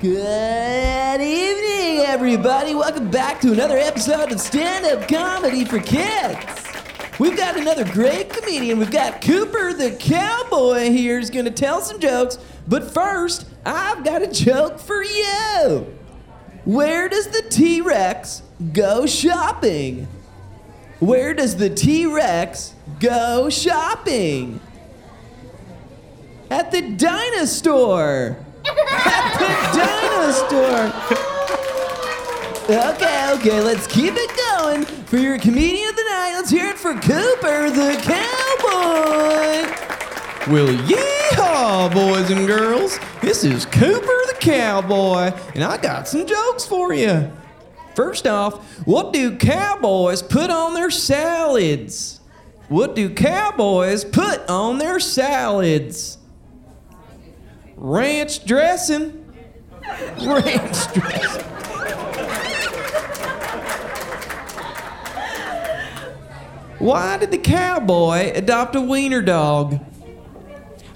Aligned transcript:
Good 0.00 1.20
evening, 1.20 2.06
everybody. 2.06 2.74
Welcome 2.74 3.10
back 3.10 3.38
to 3.42 3.52
another 3.52 3.76
episode 3.76 4.32
of 4.32 4.40
Stand 4.40 4.86
Up 4.86 5.06
Comedy 5.06 5.66
for 5.66 5.78
Kids. 5.78 6.38
We've 7.18 7.36
got 7.36 7.58
another 7.58 7.84
great 7.84 8.30
comedian. 8.30 8.78
We've 8.78 8.90
got 8.90 9.20
Cooper 9.20 9.74
the 9.74 9.90
Cowboy 9.90 10.88
here 10.88 11.18
is 11.18 11.28
going 11.28 11.44
to 11.44 11.50
tell 11.50 11.82
some 11.82 12.00
jokes. 12.00 12.38
But 12.66 12.94
first, 12.94 13.46
I've 13.66 14.02
got 14.02 14.22
a 14.22 14.26
joke 14.28 14.78
for 14.78 15.04
you. 15.04 15.94
Where 16.64 17.10
does 17.10 17.26
the 17.26 17.42
T 17.50 17.82
Rex 17.82 18.40
go 18.72 19.04
shopping? 19.04 20.08
Where 21.00 21.34
does 21.34 21.58
the 21.58 21.68
T 21.68 22.06
Rex 22.06 22.72
go 23.00 23.50
shopping? 23.50 24.60
At 26.50 26.72
the 26.72 26.80
dinosaur. 26.92 28.46
At 28.90 29.38
the 29.38 29.48
dinosaur. 29.78 30.92
Okay, 32.70 33.32
okay, 33.32 33.60
let's 33.60 33.86
keep 33.86 34.14
it 34.16 34.30
going. 34.36 34.84
For 34.84 35.16
your 35.16 35.38
comedian 35.38 35.88
of 35.88 35.96
the 35.96 36.02
night, 36.02 36.34
let's 36.36 36.50
hear 36.50 36.68
it 36.68 36.78
for 36.78 36.94
Cooper 36.94 37.70
the 37.70 37.98
Cowboy. 38.02 39.30
Well, 40.50 40.68
yeehaw, 40.86 41.92
boys 41.92 42.30
and 42.30 42.46
girls. 42.46 42.98
This 43.20 43.44
is 43.44 43.66
Cooper 43.66 44.06
the 44.28 44.36
Cowboy, 44.40 45.32
and 45.54 45.64
I 45.64 45.76
got 45.76 46.06
some 46.08 46.26
jokes 46.26 46.64
for 46.64 46.94
you. 46.94 47.30
First 47.94 48.26
off, 48.26 48.64
what 48.86 49.12
do 49.12 49.36
cowboys 49.36 50.22
put 50.22 50.48
on 50.50 50.74
their 50.74 50.90
salads? 50.90 52.20
What 52.68 52.94
do 52.94 53.12
cowboys 53.12 54.04
put 54.04 54.48
on 54.48 54.78
their 54.78 55.00
salads? 55.00 56.18
Ranch 57.82 58.44
dressing. 58.44 59.24
Ranch 60.20 60.92
dressing. 60.92 61.44
Why 66.78 67.16
did 67.16 67.30
the 67.30 67.38
cowboy 67.38 68.32
adopt 68.34 68.76
a 68.76 68.82
wiener 68.82 69.22
dog? 69.22 69.80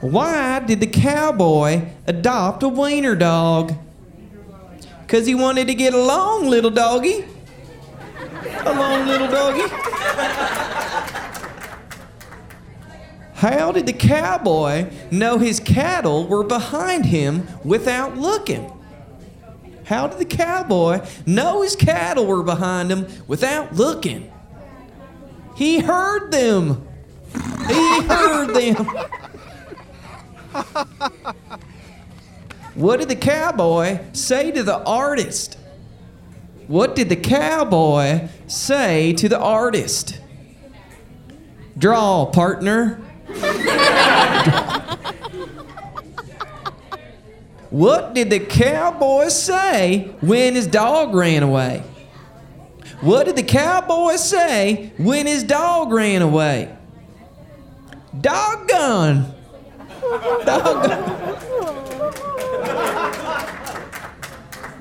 Why 0.00 0.58
did 0.58 0.80
the 0.80 0.88
cowboy 0.88 1.82
adopt 2.08 2.64
a 2.64 2.68
wiener 2.68 3.14
dog? 3.14 3.74
Because 5.02 5.24
he 5.24 5.36
wanted 5.36 5.68
to 5.68 5.76
get 5.76 5.94
along, 5.94 6.48
little 6.48 6.72
doggy. 6.72 7.24
Along, 8.66 9.06
little 9.06 9.28
doggy. 9.28 9.72
How 13.42 13.72
did 13.72 13.86
the 13.86 13.92
cowboy 13.92 14.88
know 15.10 15.38
his 15.38 15.58
cattle 15.58 16.28
were 16.28 16.44
behind 16.44 17.06
him 17.06 17.48
without 17.64 18.16
looking? 18.16 18.72
How 19.82 20.06
did 20.06 20.20
the 20.20 20.36
cowboy 20.36 21.04
know 21.26 21.62
his 21.62 21.74
cattle 21.74 22.24
were 22.24 22.44
behind 22.44 22.92
him 22.92 23.08
without 23.26 23.74
looking? 23.74 24.32
He 25.56 25.80
heard 25.80 26.30
them. 26.30 26.86
He 27.66 28.02
heard 28.02 28.54
them. 28.54 28.86
What 32.76 33.00
did 33.00 33.08
the 33.08 33.16
cowboy 33.16 33.98
say 34.12 34.52
to 34.52 34.62
the 34.62 34.84
artist? 34.84 35.58
What 36.68 36.94
did 36.94 37.08
the 37.08 37.16
cowboy 37.16 38.28
say 38.46 39.14
to 39.14 39.28
the 39.28 39.40
artist? 39.40 40.20
Draw, 41.76 42.26
partner. 42.26 43.00
What 47.70 48.14
did 48.14 48.30
the 48.30 48.40
cowboy 48.40 49.28
say 49.28 50.14
when 50.20 50.54
his 50.54 50.66
dog 50.66 51.14
ran 51.14 51.42
away? 51.42 51.82
What 53.00 53.26
did 53.26 53.36
the 53.36 53.42
cowboy 53.42 54.16
say 54.16 54.92
when 54.96 55.26
his 55.26 55.42
dog 55.42 55.92
ran 55.92 56.22
away? 56.22 56.76
Doggone. 58.20 59.34
Doggone. 60.44 61.22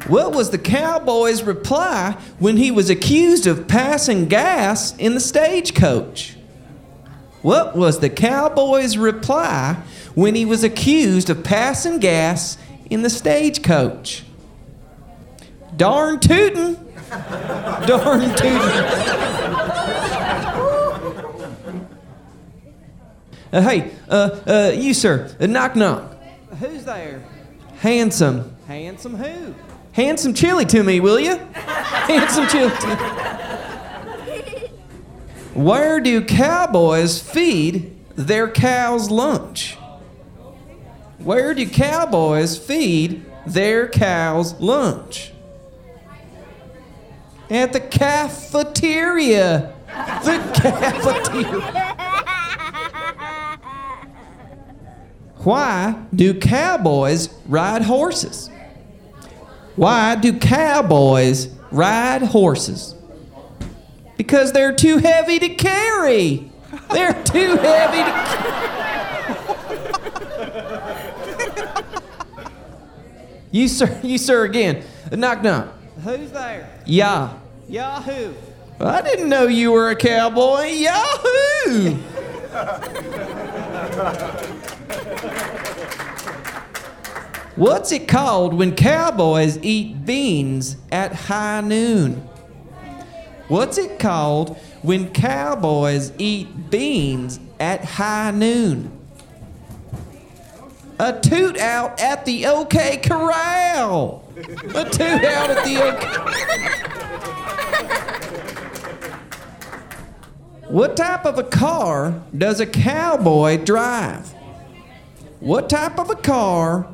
What 0.07 0.33
was 0.33 0.49
the 0.49 0.57
cowboy's 0.57 1.41
reply 1.41 2.17
when 2.37 2.57
he 2.57 2.69
was 2.69 2.89
accused 2.89 3.47
of 3.47 3.67
passing 3.67 4.27
gas 4.27 4.95
in 4.97 5.13
the 5.13 5.19
stagecoach? 5.19 6.35
What 7.41 7.75
was 7.75 7.99
the 7.99 8.09
cowboy's 8.09 8.97
reply 8.97 9.81
when 10.13 10.35
he 10.35 10.45
was 10.45 10.63
accused 10.63 11.29
of 11.29 11.43
passing 11.43 11.99
gas 11.99 12.57
in 12.89 13.01
the 13.01 13.09
stagecoach? 13.09 14.23
Darn 15.75 16.19
tootin'. 16.19 16.75
Darn 17.09 18.35
tootin'. 18.35 19.31
Uh, 23.53 23.61
hey, 23.61 23.91
uh, 24.07 24.39
uh, 24.47 24.71
you, 24.73 24.93
sir, 24.93 25.35
uh, 25.39 25.45
knock 25.45 25.75
knock. 25.75 26.15
Who's 26.59 26.85
there? 26.85 27.21
Handsome. 27.79 28.55
Handsome 28.67 29.15
who? 29.15 29.53
Handsome 29.91 30.33
chili 30.33 30.65
to 30.67 30.83
me, 30.83 31.01
will 31.01 31.19
you? 31.19 31.35
Handsome 31.53 32.47
chili 32.47 32.69
to 32.69 32.87
me. 32.87 32.93
Where 35.53 35.99
do 35.99 36.23
cowboys 36.23 37.19
feed 37.21 37.97
their 38.15 38.49
cows 38.49 39.11
lunch? 39.11 39.77
Where 41.17 41.53
do 41.53 41.67
cowboys 41.69 42.57
feed 42.57 43.25
their 43.45 43.87
cows 43.89 44.59
lunch? 44.61 45.33
At 47.49 47.73
the 47.73 47.81
cafeteria. 47.81 49.73
The 50.23 50.37
cafeteria. 50.61 51.97
Why 55.43 55.95
do 56.15 56.39
cowboys 56.39 57.27
ride 57.45 57.81
horses? 57.81 58.49
Why 59.75 60.15
do 60.15 60.37
cowboys 60.37 61.47
ride 61.71 62.21
horses? 62.21 62.95
Because 64.21 64.51
they're 64.51 64.71
too 64.71 64.99
heavy 64.99 65.39
to 65.39 65.49
carry. 65.49 66.51
They're 66.91 67.23
too 67.23 67.55
heavy 67.57 68.03
to 68.03 68.13
You 73.49 73.67
sir, 73.67 73.99
you 74.03 74.19
sir 74.19 74.43
again. 74.43 74.83
Knock 75.11 75.41
knock. 75.41 75.73
Who's 76.03 76.29
there? 76.29 76.69
Yeah. 76.85 77.33
Yahoo! 77.67 78.35
I 78.79 79.01
didn't 79.01 79.27
know 79.27 79.47
you 79.47 79.71
were 79.71 79.89
a 79.89 79.95
cowboy. 79.95 80.65
Yahoo! 80.67 81.95
What's 87.55 87.91
it 87.91 88.07
called 88.07 88.53
when 88.53 88.75
cowboys 88.75 89.57
eat 89.63 90.05
beans 90.05 90.77
at 90.91 91.11
high 91.11 91.61
noon? 91.61 92.27
What's 93.51 93.77
it 93.77 93.99
called 93.99 94.57
when 94.81 95.11
cowboys 95.11 96.13
eat 96.17 96.69
beans 96.69 97.37
at 97.59 97.83
high 97.83 98.31
noon? 98.31 98.97
A 100.97 101.19
toot 101.19 101.59
out 101.59 101.99
at 101.99 102.23
the 102.23 102.45
OK 102.45 103.01
Corral. 103.03 104.23
A 104.37 104.85
toot 104.85 105.25
out 105.25 105.49
at 105.49 105.65
the 105.65 105.83
OK. 105.83 106.07
What 110.69 110.95
type 110.95 111.25
of 111.25 111.37
a 111.37 111.43
car 111.43 112.23
does 112.37 112.61
a 112.61 112.65
cowboy 112.65 113.57
drive? 113.65 114.31
What 115.41 115.69
type 115.69 115.99
of 115.99 116.09
a 116.09 116.15
car 116.15 116.87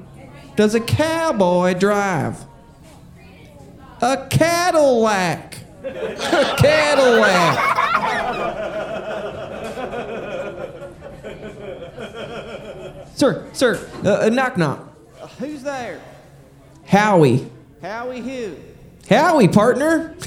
does 0.55 0.73
a 0.73 0.81
cowboy 0.81 1.75
drive? 1.75 2.43
A 4.01 4.25
Cadillac. 4.31 5.56
A 6.33 6.55
Cadillac. 6.57 7.77
sir, 13.15 13.47
sir, 13.53 13.89
uh, 14.03 14.25
uh, 14.25 14.29
knock 14.29 14.57
knock. 14.57 14.93
Who's 15.39 15.63
there? 15.63 16.01
Howie. 16.85 17.49
Howie 17.81 18.19
who? 18.19 18.57
Howie, 19.09 19.47
partner. 19.47 20.09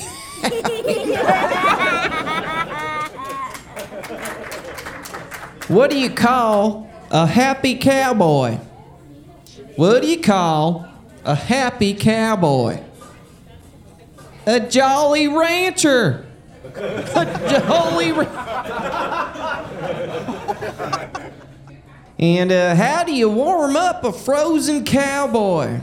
what 5.68 5.90
do 5.90 5.98
you 5.98 6.08
call 6.10 6.90
a 7.10 7.26
happy 7.26 7.74
cowboy? 7.76 8.56
What 9.76 10.00
do 10.00 10.08
you 10.08 10.20
call 10.20 10.86
a 11.24 11.34
happy 11.34 11.92
cowboy? 11.92 12.80
A 14.46 14.60
jolly 14.60 15.28
rancher. 15.28 16.26
A 16.74 17.24
jolly 17.50 18.12
And 22.18 22.52
uh, 22.52 22.74
how 22.74 23.04
do 23.04 23.12
you 23.12 23.30
warm 23.30 23.76
up 23.76 24.04
a 24.04 24.12
frozen 24.12 24.84
cowboy? 24.84 25.80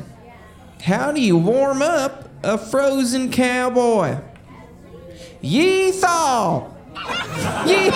How 0.81 1.11
do 1.11 1.19
you 1.19 1.37
warm 1.37 1.81
up 1.81 2.29
a 2.43 2.57
frozen 2.57 3.31
cowboy? 3.31 4.17
Ye 5.41 5.91
thaw! 5.91 6.71
Ye! 7.65 7.87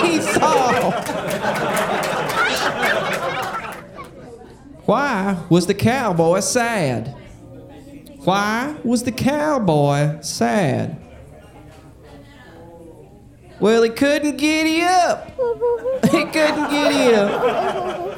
Why 4.84 5.38
was 5.48 5.66
the 5.66 5.74
cowboy 5.74 6.40
sad? 6.40 7.14
Why 8.24 8.76
was 8.84 9.02
the 9.02 9.10
cowboy 9.10 10.20
sad? 10.20 10.96
Well, 13.58 13.82
he 13.82 13.90
couldn't 13.90 14.36
giddy 14.36 14.82
up. 14.82 15.26
He 16.04 16.24
couldn't 16.26 16.70
giddy 16.70 17.14
up. 17.14 18.12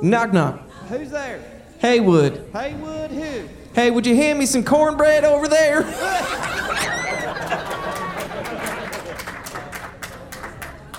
Knock 0.00 0.32
knock. 0.32 0.70
Who's 0.88 1.10
there? 1.10 1.42
Haywood. 1.80 2.48
Haywood 2.52 3.10
who? 3.10 3.48
Hey, 3.74 3.90
would 3.90 4.06
you 4.06 4.14
hand 4.14 4.38
me 4.38 4.46
some 4.46 4.62
cornbread 4.62 5.24
over 5.24 5.48
there? 5.48 5.82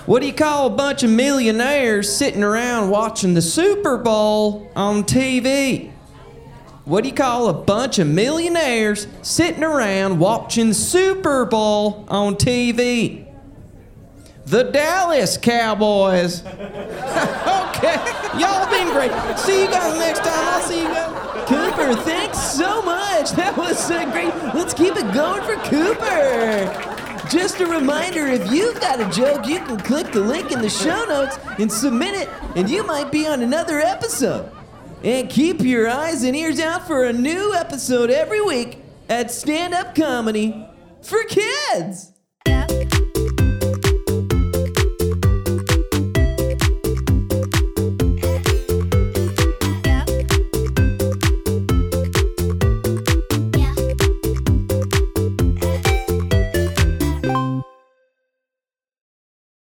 what 0.04 0.20
do 0.20 0.26
you 0.26 0.34
call 0.34 0.66
a 0.66 0.70
bunch 0.70 1.02
of 1.02 1.08
millionaires 1.08 2.14
sitting 2.14 2.42
around 2.42 2.90
watching 2.90 3.32
the 3.32 3.40
Super 3.40 3.96
Bowl 3.96 4.70
on 4.76 5.04
TV? 5.04 5.93
What 6.84 7.02
do 7.02 7.08
you 7.08 7.14
call 7.14 7.48
a 7.48 7.54
bunch 7.54 7.98
of 7.98 8.06
millionaires 8.06 9.06
sitting 9.22 9.64
around 9.64 10.18
watching 10.18 10.74
Super 10.74 11.46
Bowl 11.46 12.04
on 12.08 12.34
TV? 12.34 13.26
The 14.44 14.64
Dallas 14.64 15.38
Cowboys. 15.38 16.44
okay, 16.44 17.96
y'all 18.38 18.68
been 18.68 18.92
great. 18.92 19.10
See 19.38 19.62
you 19.62 19.70
guys 19.70 19.98
next 19.98 20.18
time. 20.18 20.28
I'll 20.28 20.60
see 20.60 20.82
you 20.82 20.88
guys. 20.88 21.48
Cooper, 21.48 21.94
thanks 22.02 22.38
so 22.38 22.82
much. 22.82 23.30
That 23.32 23.56
was 23.56 23.78
so 23.78 24.04
great. 24.10 24.34
Let's 24.54 24.74
keep 24.74 24.94
it 24.96 25.14
going 25.14 25.42
for 25.42 25.56
Cooper. 25.70 27.28
Just 27.30 27.60
a 27.62 27.66
reminder 27.66 28.26
if 28.26 28.52
you've 28.52 28.78
got 28.78 29.00
a 29.00 29.08
joke, 29.10 29.46
you 29.46 29.60
can 29.60 29.78
click 29.80 30.12
the 30.12 30.20
link 30.20 30.52
in 30.52 30.60
the 30.60 30.68
show 30.68 31.06
notes 31.06 31.38
and 31.58 31.72
submit 31.72 32.14
it, 32.14 32.28
and 32.56 32.68
you 32.68 32.86
might 32.86 33.10
be 33.10 33.26
on 33.26 33.40
another 33.40 33.80
episode. 33.80 34.50
And 35.04 35.28
keep 35.28 35.60
your 35.60 35.86
eyes 35.86 36.22
and 36.22 36.34
ears 36.34 36.58
out 36.58 36.86
for 36.86 37.04
a 37.04 37.12
new 37.12 37.52
episode 37.52 38.08
every 38.08 38.40
week 38.40 38.78
at 39.06 39.30
Stand 39.30 39.74
Up 39.74 39.94
Comedy 39.94 40.66
for 41.02 41.22
Kids. 41.24 42.13